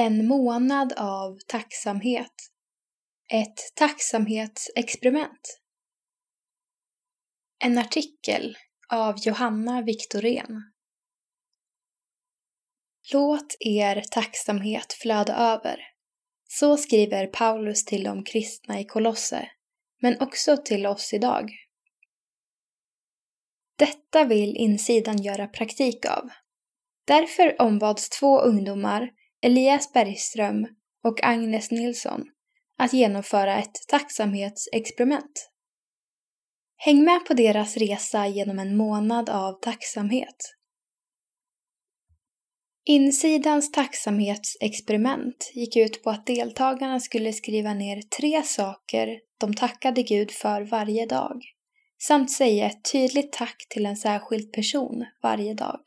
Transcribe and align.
En 0.00 0.26
månad 0.26 0.92
av 0.96 1.38
tacksamhet. 1.46 2.32
Ett 3.32 3.74
tacksamhetsexperiment. 3.74 5.60
En 7.64 7.78
artikel 7.78 8.56
av 8.88 9.14
Johanna 9.18 9.82
Viktorén. 9.82 10.62
Låt 13.12 13.56
er 13.60 14.02
tacksamhet 14.10 14.92
flöda 14.92 15.36
över. 15.36 15.80
Så 16.48 16.76
skriver 16.76 17.26
Paulus 17.26 17.84
till 17.84 18.04
de 18.04 18.24
kristna 18.24 18.80
i 18.80 18.84
Kolosse, 18.84 19.50
men 20.00 20.20
också 20.20 20.56
till 20.56 20.86
oss 20.86 21.12
idag. 21.12 21.50
Detta 23.78 24.24
vill 24.24 24.56
insidan 24.56 25.22
göra 25.22 25.46
praktik 25.46 26.06
av. 26.06 26.28
Därför 27.04 27.62
ombads 27.62 28.08
två 28.08 28.40
ungdomar, 28.40 29.17
Elias 29.42 29.92
Bergström 29.92 30.66
och 31.04 31.24
Agnes 31.24 31.70
Nilsson, 31.70 32.24
att 32.78 32.92
genomföra 32.92 33.58
ett 33.58 33.74
tacksamhetsexperiment. 33.88 35.50
Häng 36.76 37.04
med 37.04 37.26
på 37.26 37.34
deras 37.34 37.76
resa 37.76 38.26
genom 38.26 38.58
en 38.58 38.76
månad 38.76 39.30
av 39.30 39.52
tacksamhet. 39.52 40.54
Insidans 42.84 43.72
tacksamhetsexperiment 43.72 45.50
gick 45.54 45.76
ut 45.76 46.02
på 46.02 46.10
att 46.10 46.26
deltagarna 46.26 47.00
skulle 47.00 47.32
skriva 47.32 47.74
ner 47.74 48.02
tre 48.02 48.42
saker 48.42 49.20
de 49.40 49.54
tackade 49.54 50.02
Gud 50.02 50.30
för 50.30 50.62
varje 50.62 51.06
dag 51.06 51.42
samt 52.02 52.30
säga 52.30 52.66
ett 52.66 52.92
tydligt 52.92 53.32
tack 53.32 53.66
till 53.68 53.86
en 53.86 53.96
särskild 53.96 54.52
person 54.52 55.04
varje 55.22 55.54
dag. 55.54 55.80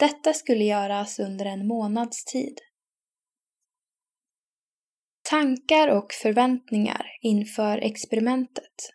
Detta 0.00 0.32
skulle 0.32 0.64
göras 0.64 1.18
under 1.18 1.46
en 1.46 1.66
månads 1.66 2.24
tid. 2.24 2.58
Tankar 5.30 5.88
och 5.88 6.12
förväntningar 6.12 7.06
inför 7.20 7.78
experimentet 7.78 8.90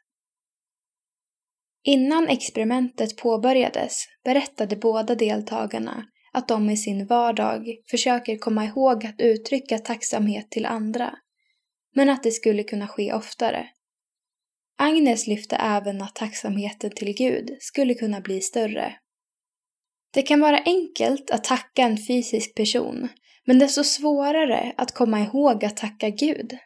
Innan 1.84 2.28
experimentet 2.28 3.18
påbörjades 3.18 4.06
berättade 4.24 4.76
båda 4.76 5.16
deltagarna 5.16 6.06
att 6.34 6.48
de 6.48 6.70
i 6.70 6.78
sin 6.78 7.08
vardag 7.08 7.66
försöker 7.92 8.38
komma 8.38 8.66
ihåg 8.66 9.06
att 9.06 9.22
uttrycka 9.22 9.78
tacksamhet 9.78 10.52
till 10.52 10.66
andra, 10.66 11.16
men 11.96 12.10
att 12.10 12.24
det 12.24 12.32
skulle 12.32 12.64
kunna 12.64 12.88
ske 12.88 13.14
oftare. 13.14 13.70
Agnes 14.78 15.28
lyfte 15.28 15.56
även 15.56 16.02
att 16.02 16.16
tacksamheten 16.16 16.92
till 16.92 17.16
Gud 17.16 17.58
skulle 17.60 17.94
kunna 17.94 18.22
bli 18.22 18.42
större. 18.42 19.00
Det 20.16 20.22
kan 20.22 20.40
vara 20.40 20.60
enkelt 20.66 21.32
att 21.32 21.44
tacka 21.44 21.82
en 21.82 21.98
fysisk 21.98 22.56
person, 22.56 23.10
men 23.46 23.60
desto 23.60 23.84
svårare 23.84 24.74
att 24.78 24.92
komma 24.92 25.20
ihåg 25.20 25.66
att 25.66 25.78
tacka 25.78 26.10
Gud. 26.10 26.58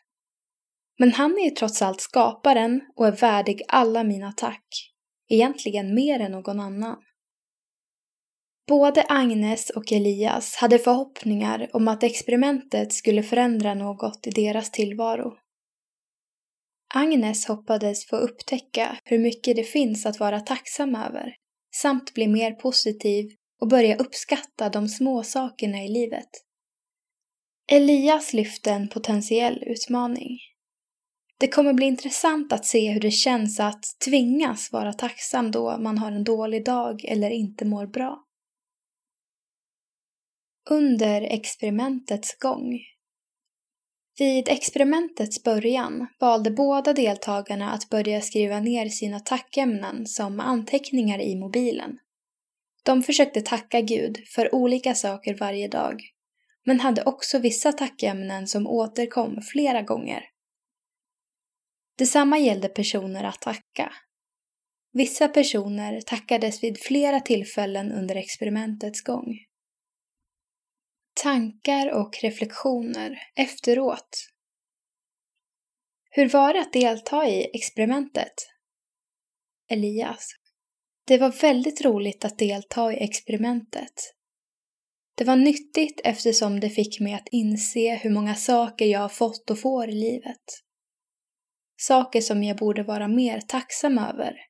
Men 1.00 1.12
han 1.12 1.38
är 1.38 1.44
ju 1.44 1.50
trots 1.50 1.82
allt 1.82 2.02
skaparen 2.02 2.82
och 2.96 3.08
är 3.08 3.12
värdig 3.12 3.62
alla 3.68 4.04
mina 4.04 4.32
tack, 4.32 4.94
egentligen 5.30 5.96
mer 5.96 6.20
än 6.20 6.32
någon 6.32 6.60
annan. 6.60 6.98
Både 8.68 9.06
Agnes 9.10 9.70
och 9.70 9.92
Elias 9.92 10.56
hade 10.56 10.80
förhoppningar 10.80 11.70
om 11.74 11.88
att 11.88 12.04
experimentet 12.04 12.94
skulle 12.94 13.24
förändra 13.24 13.74
något 13.74 14.28
i 14.28 14.30
deras 14.30 14.72
tillvaro. 14.72 15.34
Agnes 16.96 17.46
hoppades 17.46 18.06
få 18.06 18.16
upptäcka 18.16 18.98
hur 19.04 19.20
mycket 19.20 19.56
det 19.56 19.64
finns 19.64 20.06
att 20.06 20.20
vara 20.20 20.40
tacksam 20.40 20.96
över, 20.96 21.36
samt 21.76 22.14
bli 22.14 22.28
mer 22.28 22.52
positiv 22.52 23.32
och 23.62 23.68
börja 23.68 23.96
uppskatta 23.96 24.70
de 24.70 24.88
små 24.88 25.24
sakerna 25.24 25.84
i 25.84 25.88
livet. 25.88 26.30
Elias 27.72 28.34
lyfte 28.34 28.72
en 28.72 28.88
potentiell 28.88 29.64
utmaning. 29.64 30.40
Det 31.40 31.48
kommer 31.48 31.74
bli 31.74 31.86
intressant 31.86 32.54
att 32.54 32.66
se 32.66 32.92
hur 32.92 33.00
det 33.00 33.12
känns 33.12 33.60
att 33.60 33.84
tvingas 34.06 34.72
vara 34.72 34.94
tacksam 34.94 35.52
då 35.52 35.78
man 35.78 35.98
har 35.98 36.12
en 36.12 36.24
dålig 36.24 36.66
dag 36.66 37.06
eller 37.06 37.30
inte 37.30 37.66
mår 37.66 37.88
bra. 37.88 38.24
Under 40.70 41.22
experimentets 41.22 42.38
gång 42.38 42.80
vid 44.20 44.50
experimentets 44.50 45.44
början 45.44 46.08
valde 46.20 46.52
båda 46.52 46.94
deltagarna 46.94 47.72
att 47.72 47.90
börja 47.90 48.22
skriva 48.22 48.60
ner 48.60 48.90
sina 48.90 49.20
tackämnen 49.20 50.06
som 50.06 50.40
anteckningar 50.40 51.20
i 51.22 51.36
mobilen. 51.36 51.98
De 52.84 53.04
försökte 53.04 53.42
tacka 53.42 53.82
Gud 53.82 54.24
för 54.28 54.56
olika 54.56 54.96
saker 54.96 55.38
varje 55.40 55.68
dag, 55.68 56.02
men 56.66 56.80
hade 56.80 57.04
också 57.04 57.40
vissa 57.40 57.72
tackämnen 57.72 58.48
som 58.48 58.68
återkom 58.68 59.42
flera 59.42 59.82
gånger. 59.82 60.24
Detsamma 61.98 62.38
gällde 62.38 62.68
personer 62.68 63.24
att 63.24 63.42
tacka. 63.42 63.94
Vissa 64.94 65.28
personer 65.28 66.02
tackades 66.02 66.64
vid 66.64 66.80
flera 66.80 67.20
tillfällen 67.20 67.92
under 67.92 68.16
experimentets 68.16 69.02
gång. 69.02 69.49
Tankar 71.24 71.92
och 71.92 72.18
reflektioner 72.22 73.20
efteråt. 73.36 74.30
Hur 76.10 76.30
var 76.30 76.54
det 76.54 76.60
att 76.60 76.74
delta 76.74 77.28
i 77.28 77.50
experimentet? 77.54 78.34
Elias. 79.72 80.32
Det 81.08 81.18
var 81.18 81.32
väldigt 81.42 81.82
roligt 81.82 82.26
att 82.26 82.40
delta 82.40 82.94
i 82.94 83.04
experimentet. 83.04 83.94
Det 85.16 85.24
var 85.24 85.36
nyttigt 85.36 86.02
eftersom 86.04 86.60
det 86.60 86.70
fick 86.70 87.00
mig 87.00 87.14
att 87.14 87.28
inse 87.32 87.96
hur 87.96 88.10
många 88.10 88.36
saker 88.36 88.86
jag 88.86 89.00
har 89.00 89.10
fått 89.10 89.50
och 89.50 89.60
får 89.60 89.90
i 89.90 89.94
livet. 89.94 90.44
Saker 91.82 92.22
som 92.22 92.44
jag 92.44 92.58
borde 92.58 92.84
vara 92.84 93.08
mer 93.08 93.42
tacksam 93.42 93.98
över. 93.98 94.49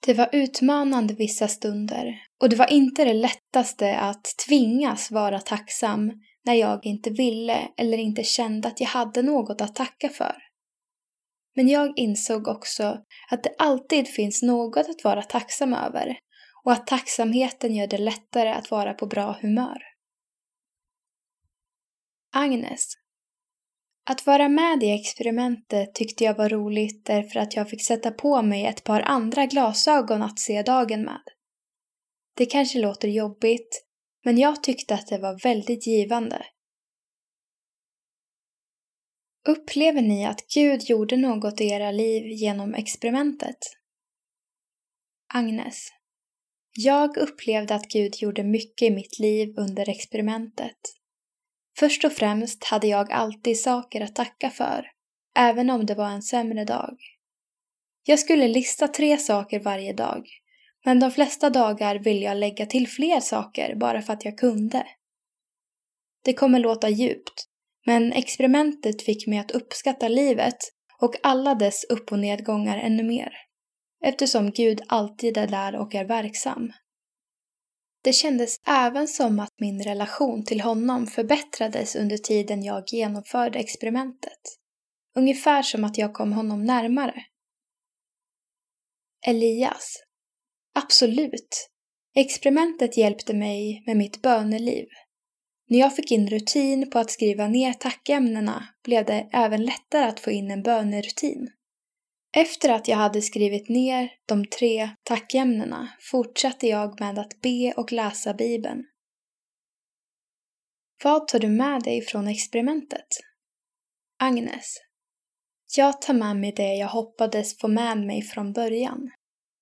Det 0.00 0.14
var 0.14 0.28
utmanande 0.32 1.14
vissa 1.14 1.48
stunder 1.48 2.22
och 2.40 2.48
det 2.48 2.56
var 2.56 2.72
inte 2.72 3.04
det 3.04 3.14
lättaste 3.14 3.98
att 3.98 4.24
tvingas 4.46 5.10
vara 5.10 5.40
tacksam 5.40 6.12
när 6.44 6.54
jag 6.54 6.86
inte 6.86 7.10
ville 7.10 7.68
eller 7.76 7.98
inte 7.98 8.24
kände 8.24 8.68
att 8.68 8.80
jag 8.80 8.88
hade 8.88 9.22
något 9.22 9.60
att 9.60 9.74
tacka 9.74 10.08
för. 10.08 10.36
Men 11.54 11.68
jag 11.68 11.98
insåg 11.98 12.48
också 12.48 12.98
att 13.30 13.42
det 13.42 13.54
alltid 13.58 14.08
finns 14.08 14.42
något 14.42 14.88
att 14.88 15.04
vara 15.04 15.22
tacksam 15.22 15.72
över 15.74 16.18
och 16.64 16.72
att 16.72 16.86
tacksamheten 16.86 17.74
gör 17.74 17.86
det 17.86 17.98
lättare 17.98 18.50
att 18.50 18.70
vara 18.70 18.94
på 18.94 19.06
bra 19.06 19.38
humör. 19.40 19.82
Agnes. 22.32 22.94
Att 24.08 24.26
vara 24.26 24.48
med 24.48 24.82
i 24.82 24.90
experimentet 24.90 25.94
tyckte 25.94 26.24
jag 26.24 26.34
var 26.34 26.48
roligt 26.48 27.04
därför 27.04 27.40
att 27.40 27.56
jag 27.56 27.70
fick 27.70 27.86
sätta 27.86 28.10
på 28.10 28.42
mig 28.42 28.66
ett 28.66 28.84
par 28.84 29.00
andra 29.00 29.46
glasögon 29.46 30.22
att 30.22 30.38
se 30.38 30.62
dagen 30.62 31.02
med. 31.02 31.20
Det 32.36 32.46
kanske 32.46 32.78
låter 32.78 33.08
jobbigt, 33.08 33.84
men 34.24 34.38
jag 34.38 34.62
tyckte 34.62 34.94
att 34.94 35.06
det 35.06 35.18
var 35.18 35.40
väldigt 35.42 35.86
givande. 35.86 36.46
Upplever 39.48 40.02
ni 40.02 40.26
att 40.26 40.46
Gud 40.54 40.82
gjorde 40.82 41.16
något 41.16 41.60
i 41.60 41.64
era 41.64 41.90
liv 41.90 42.26
genom 42.26 42.74
experimentet? 42.74 43.58
Agnes. 45.34 45.88
Jag 46.72 47.16
upplevde 47.16 47.74
att 47.74 47.88
Gud 47.88 48.14
gjorde 48.16 48.44
mycket 48.44 48.88
i 48.88 48.90
mitt 48.90 49.18
liv 49.18 49.54
under 49.56 49.88
experimentet. 49.88 50.95
Först 51.78 52.04
och 52.04 52.12
främst 52.12 52.64
hade 52.64 52.86
jag 52.86 53.12
alltid 53.12 53.60
saker 53.60 54.00
att 54.00 54.14
tacka 54.14 54.50
för, 54.50 54.90
även 55.38 55.70
om 55.70 55.86
det 55.86 55.94
var 55.94 56.08
en 56.08 56.22
sämre 56.22 56.64
dag. 56.64 56.96
Jag 58.04 58.18
skulle 58.18 58.48
lista 58.48 58.88
tre 58.88 59.16
saker 59.18 59.60
varje 59.60 59.92
dag, 59.92 60.26
men 60.84 61.00
de 61.00 61.10
flesta 61.10 61.50
dagar 61.50 61.98
ville 61.98 62.20
jag 62.20 62.36
lägga 62.36 62.66
till 62.66 62.88
fler 62.88 63.20
saker 63.20 63.74
bara 63.74 64.02
för 64.02 64.12
att 64.12 64.24
jag 64.24 64.38
kunde. 64.38 64.86
Det 66.24 66.34
kommer 66.34 66.58
låta 66.58 66.88
djupt, 66.88 67.44
men 67.86 68.12
experimentet 68.12 69.02
fick 69.02 69.26
mig 69.26 69.38
att 69.38 69.50
uppskatta 69.50 70.08
livet 70.08 70.56
och 71.02 71.14
alla 71.22 71.54
dess 71.54 71.84
upp 71.84 72.12
och 72.12 72.18
nedgångar 72.18 72.78
ännu 72.78 73.02
mer, 73.02 73.32
eftersom 74.04 74.50
Gud 74.50 74.80
alltid 74.88 75.36
är 75.36 75.46
där 75.46 75.76
och 75.76 75.94
är 75.94 76.04
verksam. 76.04 76.72
Det 78.06 78.12
kändes 78.12 78.56
även 78.66 79.08
som 79.08 79.40
att 79.40 79.60
min 79.60 79.82
relation 79.82 80.44
till 80.44 80.60
honom 80.60 81.06
förbättrades 81.06 81.96
under 81.96 82.16
tiden 82.16 82.62
jag 82.62 82.84
genomförde 82.86 83.58
experimentet. 83.58 84.38
Ungefär 85.16 85.62
som 85.62 85.84
att 85.84 85.98
jag 85.98 86.14
kom 86.14 86.32
honom 86.32 86.64
närmare. 86.64 87.22
Elias. 89.26 89.96
Absolut. 90.74 91.68
Experimentet 92.16 92.96
hjälpte 92.96 93.34
mig 93.34 93.82
med 93.86 93.96
mitt 93.96 94.22
böneliv. 94.22 94.86
När 95.68 95.78
jag 95.78 95.96
fick 95.96 96.10
in 96.12 96.28
rutin 96.28 96.90
på 96.90 96.98
att 96.98 97.10
skriva 97.10 97.48
ner 97.48 97.72
tackämnena 97.72 98.68
blev 98.84 99.04
det 99.04 99.28
även 99.32 99.64
lättare 99.64 100.04
att 100.04 100.20
få 100.20 100.30
in 100.30 100.50
en 100.50 100.62
bönerutin. 100.62 101.48
Efter 102.32 102.68
att 102.68 102.88
jag 102.88 102.96
hade 102.96 103.22
skrivit 103.22 103.68
ner 103.68 104.10
de 104.26 104.46
tre 104.46 104.90
tackämnena 105.02 105.88
fortsatte 106.10 106.66
jag 106.66 107.00
med 107.00 107.18
att 107.18 107.40
be 107.40 107.74
och 107.76 107.92
läsa 107.92 108.34
Bibeln. 108.34 108.84
Vad 111.04 111.28
tar 111.28 111.38
du 111.38 111.48
med 111.48 111.82
dig 111.82 112.00
från 112.02 112.28
experimentet? 112.28 113.06
Agnes. 114.18 114.76
Jag 115.76 116.02
tar 116.02 116.14
med 116.14 116.36
mig 116.36 116.52
det 116.56 116.74
jag 116.74 116.88
hoppades 116.88 117.58
få 117.58 117.68
med 117.68 117.98
mig 117.98 118.22
från 118.22 118.52
början. 118.52 119.10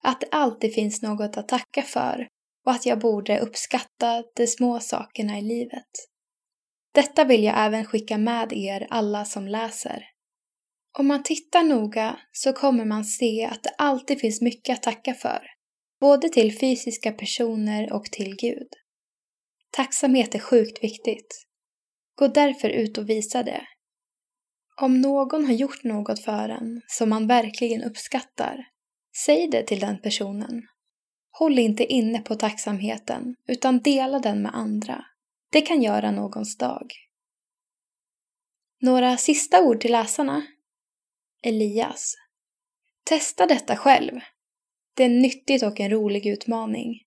Att 0.03 0.21
det 0.21 0.29
alltid 0.31 0.75
finns 0.75 1.03
något 1.03 1.37
att 1.37 1.49
tacka 1.49 1.83
för 1.83 2.29
och 2.67 2.73
att 2.73 2.87
jag 2.87 2.99
borde 2.99 3.41
uppskatta 3.41 4.25
de 4.37 4.47
små 4.47 4.81
sakerna 4.81 5.39
i 5.39 5.43
livet. 5.43 5.91
Detta 6.95 7.25
vill 7.25 7.45
jag 7.45 7.67
även 7.67 7.85
skicka 7.85 8.19
med 8.19 8.53
er 8.53 8.87
alla 8.91 9.25
som 9.25 9.49
läser. 9.49 10.14
Om 10.99 11.07
man 11.07 11.23
tittar 11.23 11.63
noga 11.63 12.19
så 12.33 12.53
kommer 12.53 12.85
man 12.85 13.05
se 13.05 13.45
att 13.45 13.63
det 13.63 13.75
alltid 13.79 14.21
finns 14.21 14.41
mycket 14.41 14.75
att 14.75 14.83
tacka 14.83 15.15
för, 15.15 15.47
både 16.01 16.29
till 16.29 16.59
fysiska 16.59 17.13
personer 17.13 17.93
och 17.93 18.05
till 18.05 18.37
Gud. 18.37 18.69
Tacksamhet 19.71 20.35
är 20.35 20.39
sjukt 20.39 20.85
viktigt. 20.85 21.47
Gå 22.15 22.29
därför 22.29 22.69
ut 22.69 22.99
och 22.99 23.09
visa 23.09 23.43
det. 23.43 23.67
Om 24.81 25.01
någon 25.01 25.45
har 25.45 25.53
gjort 25.53 25.85
något 25.85 26.21
för 26.21 26.49
en 26.49 26.83
som 26.87 27.09
man 27.09 27.27
verkligen 27.27 27.85
uppskattar, 27.85 28.57
säg 29.25 29.49
det 29.49 29.63
till 29.63 29.81
den 29.81 30.01
personen. 30.01 30.63
Håll 31.31 31.59
inte 31.59 31.85
inne 31.85 32.21
på 32.21 32.35
tacksamheten, 32.35 33.35
utan 33.49 33.79
dela 33.79 34.19
den 34.19 34.43
med 34.43 34.55
andra. 34.55 35.05
Det 35.53 35.61
kan 35.61 35.83
göra 35.83 36.11
någons 36.11 36.57
dag. 36.57 36.93
Några 38.81 39.17
sista 39.17 39.63
ord 39.63 39.81
till 39.81 39.93
läsarna? 39.93 40.43
Elias. 41.47 42.15
Testa 43.05 43.47
detta 43.47 43.77
själv. 43.77 44.21
Det 44.97 45.05
är 45.05 45.09
nyttigt 45.09 45.63
och 45.63 45.81
en 45.81 45.91
rolig 45.91 46.27
utmaning. 46.27 47.03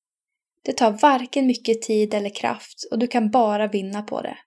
Det 0.63 0.73
tar 0.73 0.91
varken 0.91 1.47
mycket 1.47 1.81
tid 1.81 2.13
eller 2.13 2.29
kraft 2.29 2.87
och 2.91 2.99
du 2.99 3.07
kan 3.07 3.29
bara 3.31 3.67
vinna 3.67 4.01
på 4.01 4.21
det. 4.21 4.37